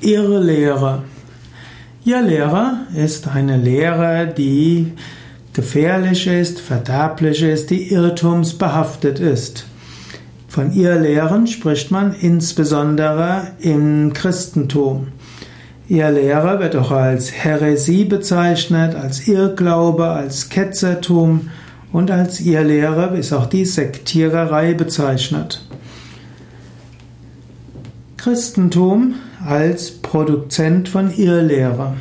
[0.00, 1.02] Irrlehre.
[2.04, 4.92] Irrlehre ist eine Lehre, die
[5.52, 9.66] gefährlich ist, verderblich ist, die irrtumsbehaftet ist.
[10.48, 15.08] Von Irrlehren spricht man insbesondere im Christentum.
[15.88, 21.50] Irrlehre wird auch als Häresie bezeichnet, als Irrglaube, als Ketzertum
[21.92, 25.62] und als Irrlehre ist auch die Sektiererei bezeichnet.
[28.22, 29.14] Christentum
[29.46, 31.94] als Produzent von Irrlehre.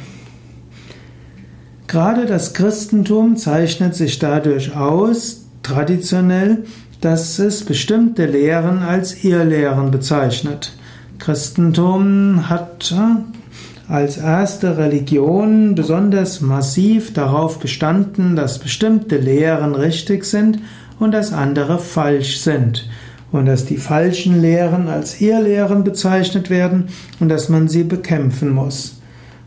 [1.88, 6.66] Gerade das Christentum zeichnet sich dadurch aus, traditionell,
[7.00, 10.74] dass es bestimmte Lehren als Irrlehren bezeichnet.
[11.20, 20.60] Christentum hat äh, als erste Religion besonders massiv darauf bestanden, dass bestimmte Lehren richtig sind
[21.00, 22.90] und dass andere falsch sind
[23.32, 28.96] und dass die falschen Lehren als Irrlehren bezeichnet werden und dass man sie bekämpfen muss.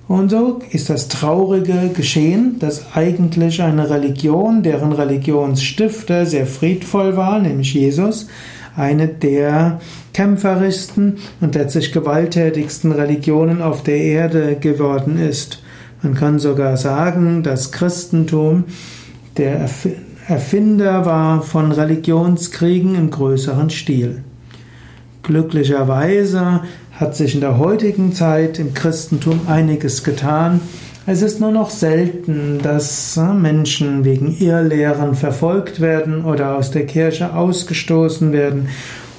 [0.08, 7.38] Und so ist das traurige Geschehen, dass eigentlich eine Religion, deren Religionsstifter sehr friedvoll war,
[7.38, 8.26] nämlich Jesus,
[8.76, 9.80] eine der
[10.12, 15.62] kämpferischsten und letztlich gewalttätigsten Religionen auf der Erde geworden ist.
[16.02, 18.64] Man kann sogar sagen, dass Christentum
[19.36, 19.68] der
[20.32, 24.24] Erfinder war von Religionskriegen im größeren Stil.
[25.22, 30.62] Glücklicherweise hat sich in der heutigen Zeit im Christentum einiges getan.
[31.04, 36.86] Es ist nur noch selten, dass äh, Menschen wegen Irrlehren verfolgt werden oder aus der
[36.86, 38.68] Kirche ausgestoßen werden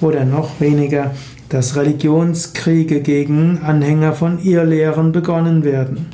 [0.01, 1.11] oder noch weniger,
[1.49, 6.07] dass Religionskriege gegen Anhänger von Irrlehren begonnen werden.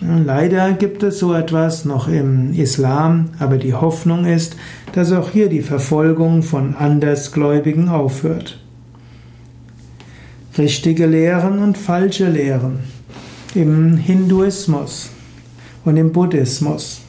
[0.00, 4.56] Leider gibt es so etwas noch im Islam, aber die Hoffnung ist,
[4.92, 8.60] dass auch hier die Verfolgung von Andersgläubigen aufhört.
[10.58, 12.80] Richtige Lehren und falsche Lehren
[13.54, 15.10] im Hinduismus
[15.84, 17.00] und im Buddhismus.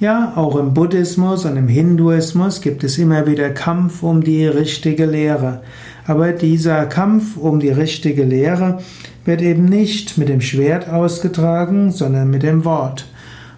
[0.00, 5.06] Ja, auch im Buddhismus und im Hinduismus gibt es immer wieder Kampf um die richtige
[5.06, 5.62] Lehre.
[6.06, 8.78] Aber dieser Kampf um die richtige Lehre
[9.24, 13.06] wird eben nicht mit dem Schwert ausgetragen, sondern mit dem Wort.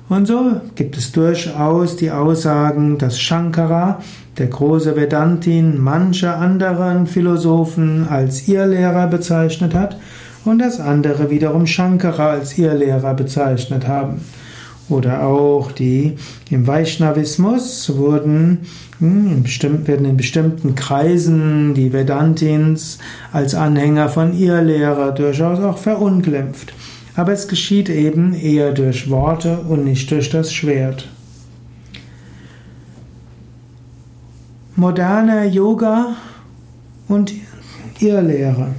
[0.09, 4.01] Und so gibt es durchaus die Aussagen, dass Shankara,
[4.39, 9.97] der große Vedantin, manche anderen Philosophen als ihr Lehrer bezeichnet hat
[10.45, 14.21] und dass andere wiederum Shankara als ihr Lehrer bezeichnet haben.
[14.89, 16.17] Oder auch die
[16.51, 18.67] im Vaishnavismus wurden
[19.01, 22.99] hm, in werden in bestimmten Kreisen die Vedantins
[23.33, 26.73] als Anhänger von ihr Lehrer durchaus auch verunglimpft.
[27.17, 31.09] Aber es geschieht eben eher durch Worte und nicht durch das Schwert.
[34.77, 36.17] Moderner Yoga
[37.09, 37.33] und
[37.99, 38.75] Irrlehre.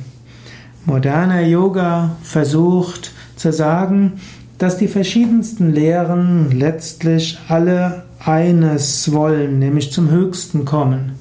[0.85, 4.21] Moderner Yoga versucht zu sagen,
[4.57, 11.13] dass die verschiedensten Lehren letztlich alle eines wollen, nämlich zum Höchsten kommen.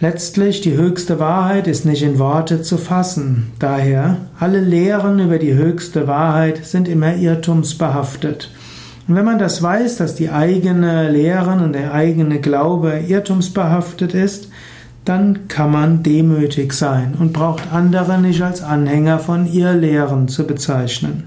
[0.00, 3.52] Letztlich die höchste Wahrheit ist nicht in Worte zu fassen.
[3.58, 8.50] Daher, alle Lehren über die höchste Wahrheit sind immer irrtumsbehaftet.
[9.06, 14.48] Und wenn man das weiß, dass die eigene Lehren und der eigene Glaube irrtumsbehaftet ist,
[15.04, 20.46] dann kann man demütig sein und braucht andere nicht als Anhänger von ihr Lehren zu
[20.46, 21.24] bezeichnen.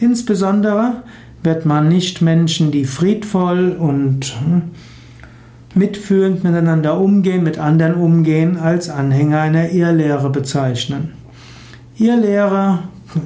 [0.00, 1.02] Insbesondere
[1.42, 4.62] wird man nicht Menschen, die friedvoll und hm,
[5.74, 11.12] mitfühlend miteinander umgehen, mit anderen umgehen, als Anhänger einer Irrlehre bezeichnen.
[11.98, 12.80] Irrlehre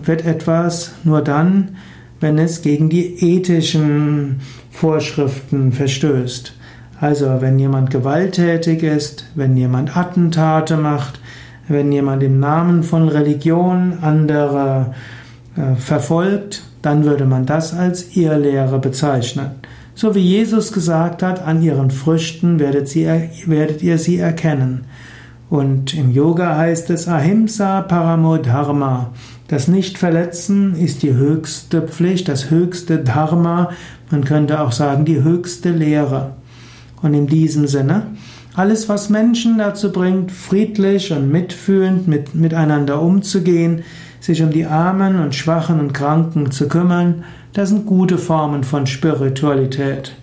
[0.05, 1.77] wird etwas nur dann,
[2.21, 4.41] wenn es gegen die ethischen
[4.71, 6.55] Vorschriften verstößt.
[7.01, 11.21] Also wenn jemand gewalttätig ist, wenn jemand Attentate macht,
[11.69, 14.95] wenn jemand im Namen von Religion andere
[15.77, 19.51] verfolgt, dann würde man das als Irrlehre bezeichnen.
[19.95, 23.07] So wie Jesus gesagt hat, an ihren Früchten werdet, sie,
[23.47, 24.85] werdet ihr sie erkennen.
[25.51, 29.11] Und im Yoga heißt es Ahimsa Paramo Dharma.
[29.49, 33.69] Das Nichtverletzen ist die höchste Pflicht, das höchste Dharma,
[34.11, 36.33] man könnte auch sagen die höchste Lehre.
[37.03, 38.07] Und in diesem Sinne,
[38.55, 43.83] alles, was Menschen dazu bringt, friedlich und mitfühlend mit, miteinander umzugehen,
[44.21, 48.87] sich um die Armen und Schwachen und Kranken zu kümmern, das sind gute Formen von
[48.87, 50.15] Spiritualität.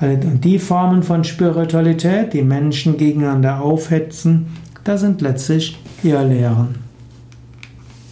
[0.00, 4.46] Und die Formen von Spiritualität, die Menschen gegeneinander aufhetzen,
[4.84, 6.85] das sind letztlich Irrlehren.